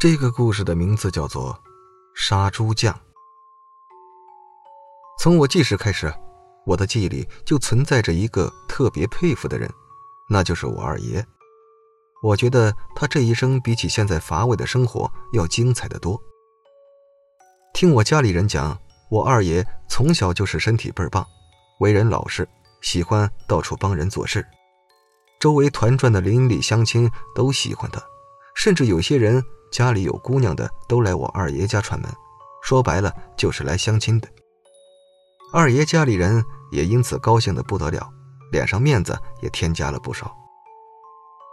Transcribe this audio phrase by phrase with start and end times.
[0.00, 1.52] 这个故事的名字叫做
[2.14, 2.94] 《杀猪匠》。
[5.18, 6.14] 从我记事开始，
[6.64, 9.68] 我的记忆里就存在着一个特别佩服的人，
[10.30, 11.26] 那就是我二爷。
[12.22, 16.16] 我觉得他这一生比起现在乏味的生活要精彩的多。
[17.74, 18.78] 听我家里人讲，
[19.10, 21.26] 我二爷从小就是身体倍儿棒，
[21.80, 22.48] 为人老实，
[22.82, 24.46] 喜欢到处帮人做事，
[25.40, 28.00] 周围团转的邻里乡亲都喜欢他，
[28.54, 29.44] 甚至有些人。
[29.70, 32.10] 家里有姑娘的都来我二爷家串门，
[32.62, 34.28] 说白了就是来相亲的。
[35.52, 38.08] 二爷家里人也因此高兴的不得了，
[38.50, 40.34] 脸上面子也添加了不少。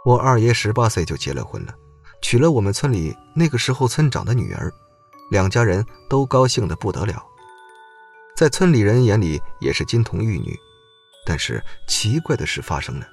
[0.04, 1.74] 我二爷十八岁就结了婚了，
[2.22, 4.72] 娶了我们村里那个时候村长的女儿，
[5.30, 7.22] 两家人都高兴的不得了，
[8.36, 10.56] 在村里人眼里也是金童玉女。
[11.24, 13.06] 但是奇怪的事发生了，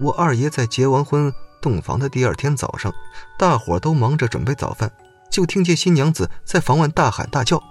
[0.00, 1.32] 我二爷在结完婚。
[1.62, 2.92] 洞房的第二天早上，
[3.38, 4.92] 大伙都忙着准备早饭，
[5.30, 7.62] 就听见新娘子在房外大喊大叫：“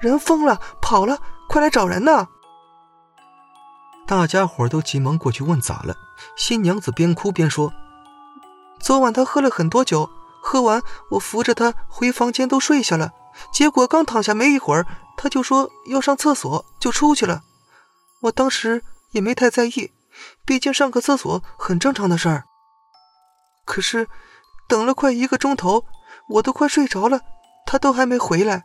[0.00, 2.26] 人疯了，跑了，快来找人呐！”
[4.06, 5.96] 大家伙都急忙过去问咋了。
[6.36, 7.72] 新娘子边哭边说
[8.80, 10.10] ：“昨晚她喝了很多酒，
[10.42, 10.82] 喝完
[11.12, 13.12] 我扶着她回房间都睡下了，
[13.52, 17.42] 结果刚躺下没一会儿，她就说要上厕所，就出去了。
[18.22, 18.82] 我当时
[19.12, 19.92] 也没太在意，
[20.44, 22.44] 毕竟上个厕所很正常的事儿。”
[23.66, 24.08] 可是，
[24.66, 25.84] 等了快一个钟头，
[26.28, 27.20] 我都快睡着了，
[27.66, 28.64] 他都还没回来。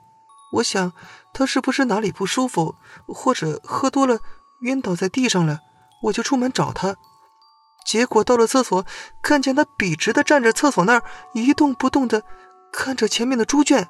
[0.54, 0.94] 我想，
[1.34, 2.76] 他是不是哪里不舒服，
[3.08, 4.20] 或者喝多了
[4.62, 5.60] 晕倒在地上了？
[6.04, 6.96] 我就出门找他，
[7.86, 8.86] 结果到了厕所，
[9.22, 12.24] 看见他笔直的站着厕所那儿，一动不动的
[12.72, 13.88] 看着前面的猪圈。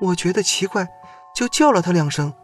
[0.00, 0.86] 我觉得奇怪，
[1.34, 2.34] 就叫了他两声。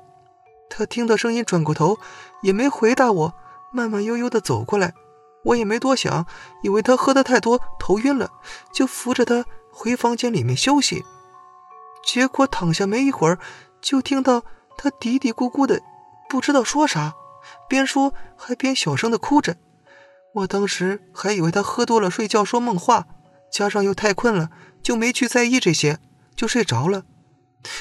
[0.71, 1.99] 他听到声音转过头，
[2.41, 3.35] 也没回答我，
[3.71, 4.95] 慢慢悠悠的走过来。
[5.45, 6.27] 我也没多想，
[6.63, 8.31] 以为他喝的太多头晕了，
[8.73, 11.05] 就扶着他回房间里面休息。
[12.05, 13.39] 结果躺下没一会儿，
[13.81, 14.45] 就听到
[14.77, 15.81] 他嘀嘀咕咕的，
[16.29, 17.15] 不知道说啥，
[17.69, 19.57] 边说还边小声的哭着。
[20.35, 23.07] 我当时还以为他喝多了睡觉说梦话，
[23.53, 24.51] 加上又太困了，
[24.83, 25.99] 就没去在意这些，
[26.35, 27.05] 就睡着了。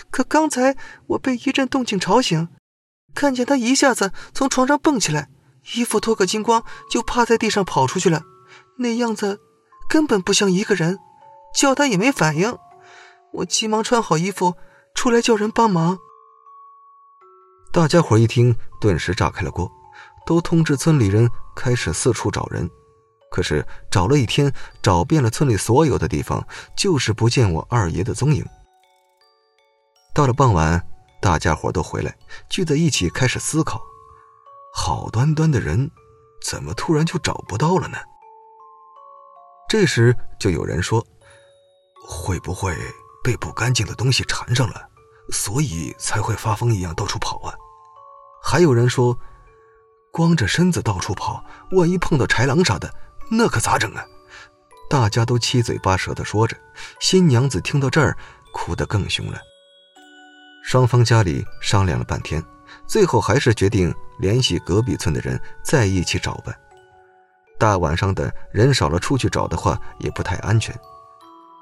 [0.10, 0.76] 可刚才
[1.08, 2.50] 我被一阵动静吵醒，
[3.16, 5.30] 看见他一下子从床上蹦起来。
[5.76, 8.24] 衣服脱个精光，就趴在地上跑出去了，
[8.78, 9.40] 那样子
[9.88, 11.00] 根本不像一个人，
[11.56, 12.58] 叫他也没反应。
[13.34, 14.56] 我急忙穿好衣服
[14.94, 15.98] 出来叫人帮忙。
[17.72, 19.72] 大家伙一听，顿时炸开了锅，
[20.26, 22.70] 都通知村里人开始四处找人。
[23.30, 24.52] 可是找了一天，
[24.82, 26.46] 找遍了村里所有的地方，
[26.76, 28.46] 就是不见我二爷的踪影。
[30.14, 30.86] 到了傍晚，
[31.22, 32.14] 大家伙都回来，
[32.50, 33.82] 聚在一起开始思考。
[34.74, 35.92] 好端端的人，
[36.42, 37.98] 怎么突然就找不到了呢？
[39.70, 41.06] 这时就有人说
[42.08, 42.76] ：“会不会
[43.24, 44.82] 被不干净的东西缠上了，
[45.32, 47.54] 所以才会发疯一样到处跑啊？”
[48.44, 49.18] 还有人说
[50.12, 52.94] ：“光着身子到处跑，万一碰到豺狼啥的，
[53.30, 54.06] 那可咋整啊？”
[54.90, 56.58] 大家都七嘴八舌的说着。
[57.00, 58.18] 新娘子听到这儿，
[58.52, 59.40] 哭得更凶了。
[60.64, 62.44] 双方家里商量了半天。
[62.88, 66.54] 最后还是决定联系隔壁村的人再一起找吧。
[67.60, 70.74] 大晚上的人少了，出去找的话也不太安全。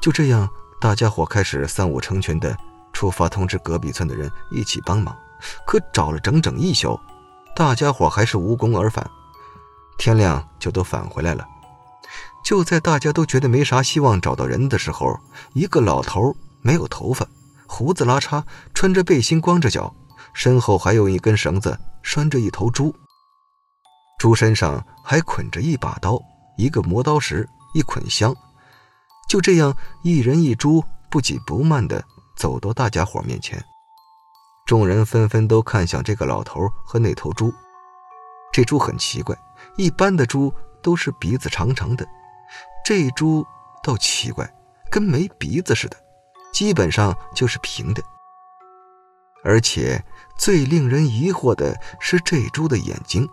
[0.02, 0.47] 就这样，
[0.80, 2.56] 大家伙开始三五成群的
[2.94, 5.18] 出发，通知隔壁村的人一起帮忙。
[5.66, 7.00] 可找了整整一宿，
[7.56, 9.09] 大家伙还是无功而返。
[9.97, 11.46] 天亮就都返回来了。
[12.44, 15.18] 就在大家都觉得没啥希望找到人的时候，
[15.53, 17.28] 一个老头没有头发，
[17.68, 18.44] 胡子拉碴，
[18.74, 19.94] 穿着背心，光着脚。
[20.34, 22.96] 身后还有一根绳子拴着一头猪，
[24.20, 26.20] 猪身上还捆着一把刀、
[26.58, 28.36] 一个磨刀石、一捆香。
[29.28, 32.04] 就这样，一人一猪不紧不慢地
[32.36, 33.64] 走到大家伙面前。
[34.66, 37.54] 众人纷纷都看向这个老头和那头猪。
[38.52, 39.38] 这猪很奇怪，
[39.78, 42.08] 一般的猪都是鼻子长长的，
[42.84, 43.46] 这猪
[43.84, 44.52] 倒奇怪，
[44.92, 45.98] 跟没鼻子似的，
[46.52, 48.03] 基本上就是平的。
[49.44, 50.03] 而且
[50.40, 53.28] 最令人疑惑的是，这猪的眼睛，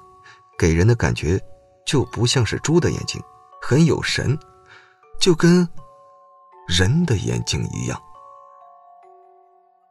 [0.59, 1.41] 给人的感觉
[1.87, 3.23] 就不像是猪的眼睛，
[3.63, 4.37] 很有神，
[5.21, 5.67] 就跟
[6.67, 8.03] 人的眼睛一样。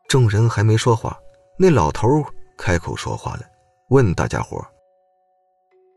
[0.09, 1.17] 众人还没说话，
[1.57, 2.05] 那老头
[2.57, 3.43] 开口说话了，
[3.91, 4.61] 问大家伙：“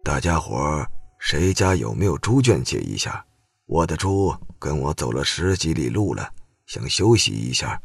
[0.04, 0.86] 大家伙，
[1.18, 3.26] 谁家有没有猪圈借一下？
[3.66, 6.30] 我的猪跟我走了十几里路了，
[6.66, 7.82] 想休息一下。”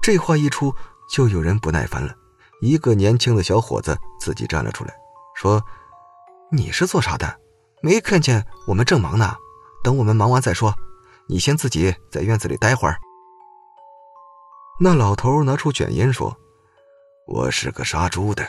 [0.00, 0.72] 这话一出，
[1.10, 2.14] 就有人不耐烦了。
[2.60, 4.94] 一个年轻的小伙子自己站了出来，
[5.34, 5.62] 说
[6.50, 7.40] ：“你是做啥的？
[7.82, 9.36] 没看见我们正忙呢？
[9.82, 10.74] 等我们忙完再说。
[11.28, 12.96] 你先自己在院子里待会儿。”
[14.80, 16.36] 那老头拿出卷烟说
[17.28, 18.46] ：“我是个杀猪的，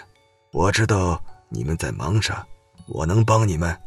[0.51, 2.45] 我知道你们在忙啥，
[2.87, 3.77] 我能帮你们。”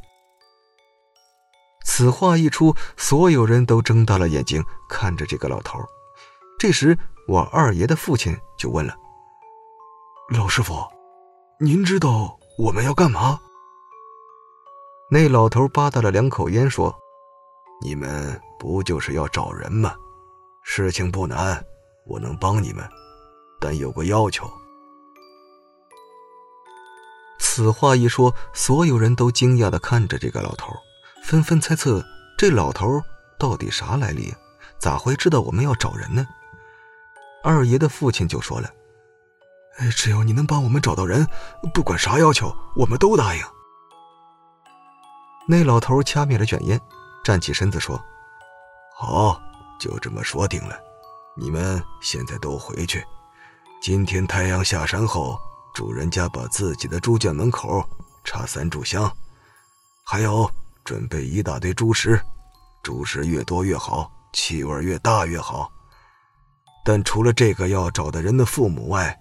[1.84, 5.78] 此话一出，所有人都睁大了眼睛看着这个老头。
[6.58, 6.96] 这时，
[7.28, 8.96] 我二爷的父亲就问了
[10.34, 10.74] ：“老师傅，
[11.60, 13.38] 您知道我们要干嘛？”
[15.12, 16.98] 那老头吧嗒了两口烟，说
[17.84, 19.94] ：“你们不就是要找人吗？
[20.62, 21.62] 事情不难，
[22.06, 22.82] 我能帮你们，
[23.60, 24.50] 但有个要求。”
[27.38, 30.72] 此话一说，所有人都惊讶的看着这个老头，
[31.24, 32.02] 纷纷猜测
[32.38, 33.02] 这老头
[33.38, 34.32] 到底啥来历，
[34.78, 36.26] 咋会知道我们要找人呢？
[37.48, 38.70] 二爷的父亲就说了
[39.96, 41.26] ：“只要你能帮我们找到人，
[41.72, 43.42] 不管啥要求，我们都答应。”
[45.48, 46.78] 那老头掐灭了卷烟，
[47.24, 47.98] 站起身子说
[48.94, 49.40] ：“好，
[49.80, 50.78] 就这么说定了。
[51.38, 53.02] 你们现在都回去。
[53.80, 55.38] 今天太阳下山后，
[55.74, 57.82] 主人家把自己的猪圈门口
[58.24, 59.10] 插三炷香，
[60.04, 60.46] 还有
[60.84, 62.20] 准备一大堆猪食，
[62.82, 65.72] 猪食越多越好，气味越大越好。
[66.88, 69.14] 但除了这个要找的人的父母外，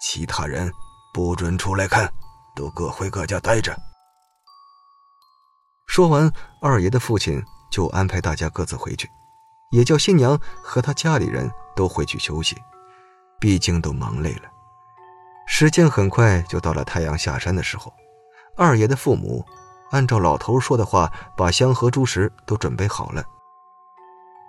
[0.00, 0.70] 其他人
[1.12, 2.08] 不准出来看，
[2.54, 3.76] 都各回各家待着。”
[5.88, 6.32] 说完，
[6.62, 7.42] 二爷的父亲
[7.72, 9.10] 就安排大家各自回去，
[9.72, 12.56] 也叫新娘和他家里人都回去休息，
[13.40, 14.42] 毕竟都忙累了。
[15.48, 17.92] 时间很快就到了太阳下山的时候，
[18.56, 19.44] 二爷的父母
[19.90, 23.24] 按照老头说的话，把香和猪食都准备好了。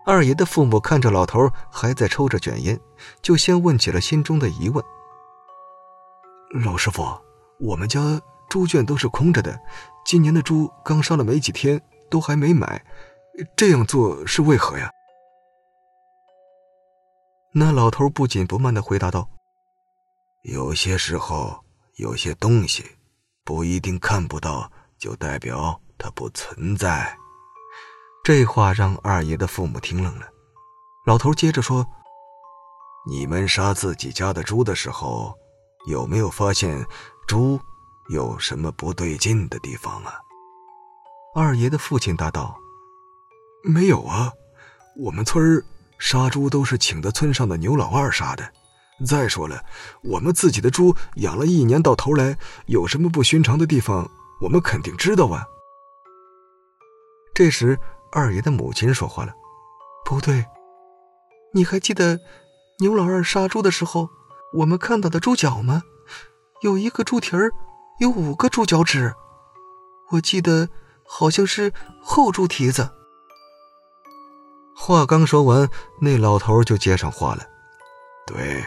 [0.09, 2.79] 二爷的父母看着老头还在抽着卷烟，
[3.21, 4.83] 就先问起了心中的疑问
[6.65, 7.05] ：“老师傅，
[7.59, 8.19] 我们家
[8.49, 9.55] 猪圈都是空着的。”
[10.03, 11.79] 今年的猪刚杀了没几天，
[12.09, 12.83] 都还没买，
[13.55, 14.89] 这样做是为何呀？
[17.53, 19.29] 那老头不紧不慢的回答道
[20.41, 21.63] ：“有些时候，
[21.97, 22.83] 有些东西
[23.43, 27.15] 不一定看不到，就代表它不存在。”
[28.23, 30.27] 这话让二爷的父母听愣了。
[31.05, 31.85] 老头接着说
[33.09, 35.33] ：“你们杀自己家的猪的时候，
[35.87, 36.85] 有没有发现
[37.27, 37.59] 猪？”
[38.09, 40.15] 有什么不对劲的地方啊？
[41.35, 42.57] 二爷的父亲答道
[43.63, 44.31] ：“没有啊，
[44.97, 45.63] 我们村儿
[45.99, 48.51] 杀猪都是请的村上的牛老二杀的。
[49.05, 49.63] 再说了，
[50.01, 54.09] 我们自己的猪养了一年，到头来有什么不寻常的地方，
[54.41, 55.45] 我们肯定知道啊。”
[57.35, 57.79] 这时，
[58.11, 59.33] 二爷的母亲说话了
[60.05, 60.45] ：“不对，
[61.53, 62.19] 你还记得
[62.79, 64.09] 牛老二杀猪的时候，
[64.53, 65.83] 我们看到的猪脚吗？
[66.61, 67.51] 有一个猪蹄儿。”
[67.99, 69.13] 有五个猪脚趾，
[70.11, 70.69] 我记得
[71.05, 72.89] 好像是后猪蹄子。
[74.73, 75.69] 话刚说完，
[75.99, 77.43] 那老头就接上话了
[78.25, 78.63] ：“对，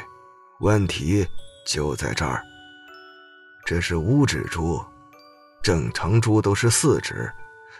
[0.60, 1.26] 问题
[1.66, 2.42] 就在这儿。
[3.64, 4.84] 这是五指猪，
[5.62, 7.32] 正常猪都是四指，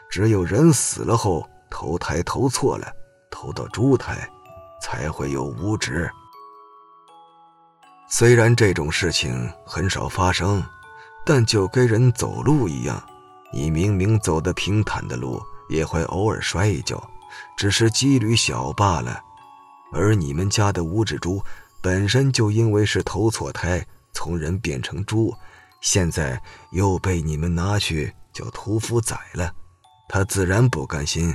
[0.09, 2.93] 只有人死了后投胎投错了，
[3.31, 4.29] 投到猪胎，
[4.83, 6.09] 才会有五指。
[8.11, 10.63] 虽然这种事情很少发生。”
[11.25, 13.01] 但就跟人走路一样，
[13.53, 17.01] 你明明走的平坦的路，也会偶尔摔一跤，
[17.57, 19.21] 只是几率小罢了。
[19.93, 21.41] 而你们家的五指猪，
[21.81, 25.33] 本身就因为是投错胎，从人变成猪，
[25.81, 26.43] 现在
[26.73, 29.55] 又被你们拿去叫屠夫宰了，
[30.09, 31.33] 他自然不甘心，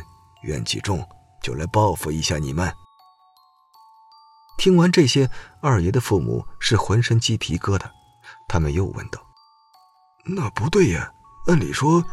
[0.47, 1.07] 怨气重，
[1.43, 2.73] 就来报复一下你们。
[4.57, 5.29] 听完这些，
[5.61, 7.85] 二爷的父母是浑身鸡皮疙瘩，
[8.47, 9.21] 他们又问道。
[10.25, 11.11] 那不对呀！
[11.45, 12.03] 按理说，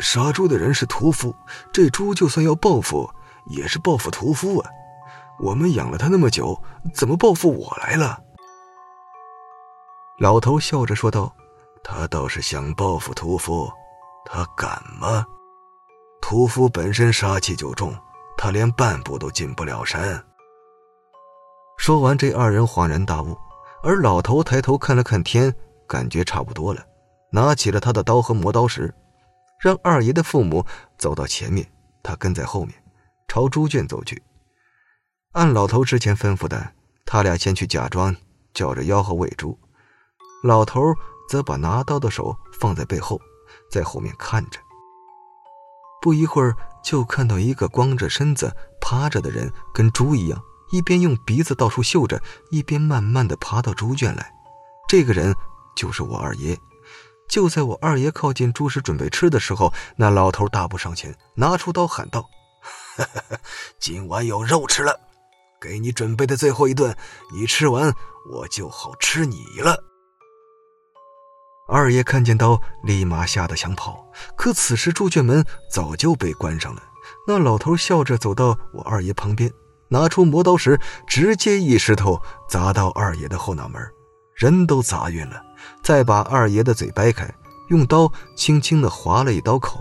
[0.00, 1.34] 杀猪的人是屠夫，
[1.72, 3.08] 这猪就算要报复，
[3.46, 4.70] 也是报复屠夫啊。
[5.38, 6.60] 我们养了他那么久，
[6.92, 8.18] 怎么报复我来了？
[10.18, 11.34] 老头笑着说道
[11.84, 13.72] ：“他倒是想报复屠夫，
[14.24, 15.24] 他敢吗？
[16.28, 17.96] 屠夫本身杀气就重，
[18.36, 20.20] 他连半步都进不了山。”
[21.78, 23.38] 说完，这二人恍然大悟，
[23.80, 25.54] 而老头抬头看了看天，
[25.86, 26.84] 感觉差不多了。
[27.30, 28.92] 拿起了他的刀和磨刀石，
[29.60, 30.66] 让二爷的父母
[30.98, 31.64] 走到前面，
[32.02, 32.74] 他跟在后面，
[33.28, 34.20] 朝猪圈走去。
[35.30, 36.72] 按老头之前吩咐的，
[37.04, 38.12] 他俩先去假装
[38.52, 39.56] 叫着吆喝喂猪，
[40.42, 40.92] 老头
[41.28, 43.20] 则把拿刀的手放在背后，
[43.70, 44.58] 在后面看着。
[46.06, 52.22] 不一会儿，就看到一个光着身子趴着的人，跟猪一样，一边用鼻子到处嗅着，
[52.52, 54.32] 一边慢慢的爬到猪圈来。
[54.88, 55.34] 这个人
[55.74, 56.56] 就是我二爷。
[57.28, 62.24] 就在我二爷靠近猪食准备吃的时候，那老头大步上前，拿出刀喊道
[63.80, 65.00] ：“今晚有肉吃了，
[65.60, 66.96] 给你准备的最后一顿，
[67.32, 67.92] 你吃完
[68.32, 69.82] 我就好吃你了。
[71.86, 76.82] 二爷看见刀，立马吓得想跑，可此时猪圈门早就被关上了。
[77.28, 79.48] 那老头笑着走到我二爷旁边，
[79.86, 83.80] 拿出磨刀石，直接一石头砸到二爷的后脑门，
[84.34, 85.40] 人都砸晕了。
[85.80, 87.32] 再把二爷的嘴掰开，
[87.68, 89.80] 用刀轻轻地划了一刀口，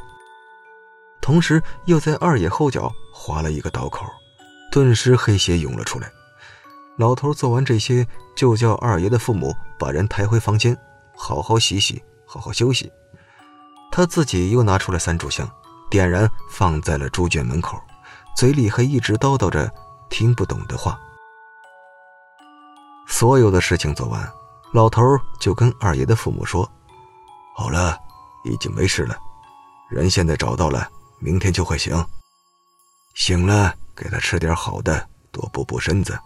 [1.23, 4.05] 同时又在二爷后脚划了一个刀口，
[4.71, 6.11] 顿时黑血涌了出来。
[6.97, 10.77] 老头做完这些，就叫二爷的父母把人抬回房间。
[11.17, 12.91] 好好洗洗，好好休息。
[13.91, 15.49] 他自己又拿出了三炷香，
[15.89, 17.81] 点燃放在了猪圈门口，
[18.35, 19.71] 嘴里还一直叨叨着
[20.09, 20.99] 听不懂的话。
[23.07, 24.29] 所有的事情做完，
[24.73, 25.01] 老头
[25.39, 26.69] 就跟二爷的父母说
[27.55, 27.97] ：“好了，
[28.43, 29.15] 已经没事了，
[29.89, 31.95] 人现在找到了，明天就会醒。
[33.13, 36.19] 醒了，给他吃点好的，多补补身子。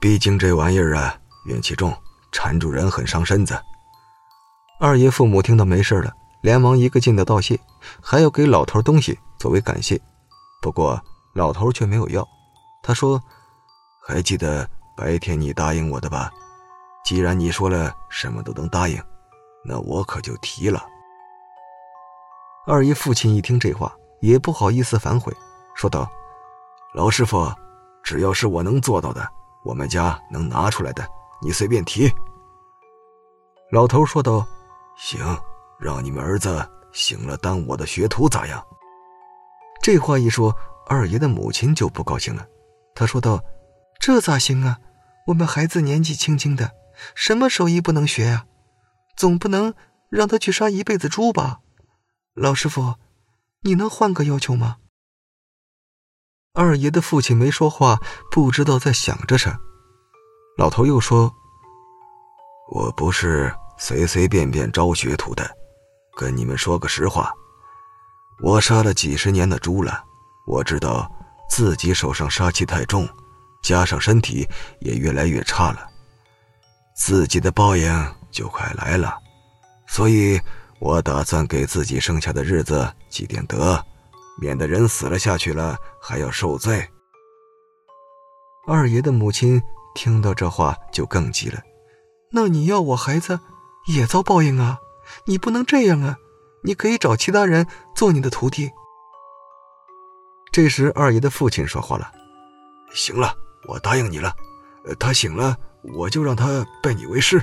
[0.00, 1.92] 毕竟这玩意儿啊，怨气重，
[2.30, 3.60] 缠住人很伤身子。”
[4.78, 7.58] 二爷父母听到没事了，连忙一个劲的道谢，
[8.02, 9.98] 还要给老头东西作为感谢。
[10.60, 11.00] 不过
[11.34, 12.26] 老头却没有要，
[12.82, 13.18] 他说
[14.06, 16.30] ：“还记得白天你答应我的吧？
[17.06, 19.02] 既然你说了什么都能答应，
[19.64, 20.84] 那我可就提了。”
[22.68, 23.90] 二爷父亲一听这话，
[24.20, 25.32] 也不好意思反悔，
[25.74, 26.06] 说道
[26.92, 27.50] ：“老师傅，
[28.02, 29.26] 只要是我能做到的，
[29.64, 31.02] 我们家能拿出来的，
[31.40, 32.12] 你随便提。”
[33.72, 34.46] 老头说道。
[34.96, 35.38] 行，
[35.78, 38.64] 让你们儿子醒了当我的学徒咋样？
[39.82, 42.46] 这话一说，二爷的母亲就不高兴了。
[42.94, 43.40] 他说道
[44.00, 44.78] ：“这咋行啊？
[45.26, 46.72] 我们孩子年纪轻轻的，
[47.14, 48.46] 什么手艺不能学呀？
[49.16, 49.74] 总不能
[50.08, 51.60] 让他去杀一辈子猪吧？
[52.34, 52.94] 老师傅，
[53.62, 54.78] 你能换个要求吗？”
[56.54, 58.00] 二爷的父亲没说话，
[58.30, 59.60] 不知道在想着啥。
[60.56, 61.34] 老头又说
[62.72, 65.48] ：“我不是。”随随便便招学徒的，
[66.16, 67.32] 跟你们说个实话，
[68.42, 70.02] 我杀了几十年的猪了，
[70.46, 71.10] 我知道
[71.50, 73.08] 自己手上杀气太重，
[73.62, 74.48] 加上身体
[74.80, 75.86] 也越来越差了，
[76.96, 79.16] 自己的报应就快来了，
[79.86, 80.40] 所以
[80.78, 83.82] 我打算给自己剩下的日子积点德，
[84.40, 86.86] 免得人死了下去了还要受罪。
[88.66, 89.62] 二爷的母亲
[89.94, 91.62] 听到这话就更急了，
[92.32, 93.38] 那你要我孩子？
[93.86, 94.78] 也遭报应啊！
[95.24, 96.18] 你不能这样啊！
[96.62, 98.70] 你可以找其他人做你的徒弟。
[100.50, 102.10] 这时，二爷的父亲说话了
[102.92, 103.32] ：“行了，
[103.68, 104.34] 我答应你了。
[104.98, 105.56] 他醒了，
[105.94, 107.40] 我就让他拜你为师。”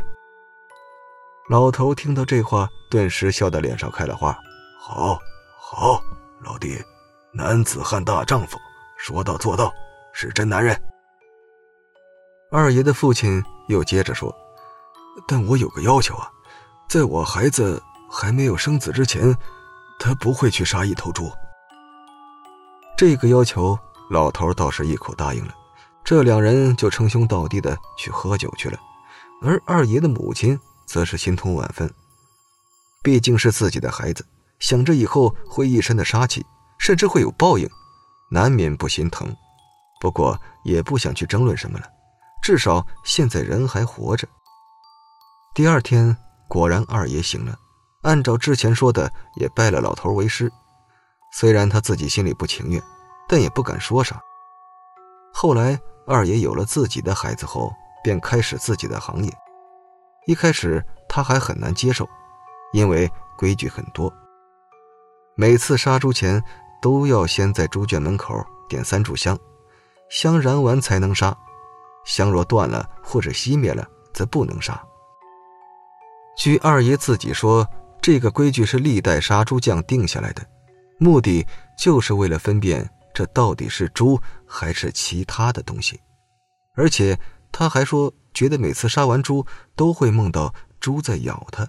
[1.50, 4.38] 老头听到这话，顿时笑得脸上开了花。
[4.80, 5.18] 好，
[5.58, 6.04] 好，
[6.42, 6.78] 老弟，
[7.32, 8.58] 男子汉大丈夫，
[8.98, 9.72] 说到做到，
[10.14, 10.78] 是真男人。
[12.52, 14.36] 二爷的父亲又接着说。
[15.28, 16.30] 但我有个要求啊，
[16.88, 19.36] 在我孩子还没有生子之前，
[20.00, 21.32] 他不会去杀一头猪。
[22.98, 23.78] 这个要求，
[24.10, 25.54] 老头倒是一口答应了。
[26.04, 28.78] 这两人就称兄道弟的去喝酒去了，
[29.42, 31.92] 而二爷的母亲则是心痛万分，
[33.02, 34.26] 毕竟是自己的孩子，
[34.60, 36.46] 想着以后会一身的杀气，
[36.78, 37.68] 甚至会有报应，
[38.30, 39.34] 难免不心疼。
[40.02, 41.86] 不过也不想去争论什么了，
[42.42, 44.28] 至少现在人还活着。
[45.56, 46.18] 第二天，
[46.48, 47.56] 果然二爷醒了，
[48.02, 50.52] 按照之前说的，也拜了老头为师。
[51.32, 52.82] 虽然他自己心里不情愿，
[53.30, 54.20] 但也不敢说啥。
[55.32, 57.72] 后来，二爷有了自己的孩子后，
[58.04, 59.32] 便开始自己的行业。
[60.26, 62.10] 一开始他还很难接受，
[62.72, 63.08] 因为
[63.38, 64.12] 规矩很多。
[65.36, 66.44] 每次杀猪前，
[66.82, 69.38] 都要先在猪圈门口点三炷香，
[70.10, 71.38] 香燃完才能杀，
[72.06, 74.84] 香若断了或者熄灭了，则不能杀。
[76.36, 77.68] 据二爷自己说，
[78.02, 80.46] 这个规矩是历代杀猪匠定下来的，
[81.00, 81.46] 目的
[81.78, 86.00] 就是为了分辨这到底是猪还是其他的东西。
[86.76, 87.18] 而且
[87.52, 91.68] 他还说，觉得每次杀完猪都会梦到猪在咬他，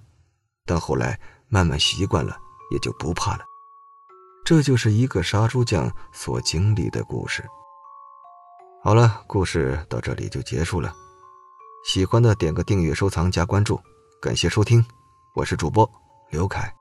[0.64, 2.36] 但后来慢慢习惯了，
[2.72, 3.44] 也就不怕了。
[4.44, 7.44] 这就是一个杀猪匠所经历的故事。
[8.82, 10.92] 好了，故事到这里就结束了。
[11.86, 13.78] 喜欢的点个订阅、收藏、加关注。
[14.24, 14.82] 感谢收听，
[15.34, 15.86] 我是主播
[16.30, 16.74] 刘凯。